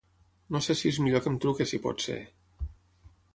[0.55, 2.17] No se si és millor que em truqui si pots ser.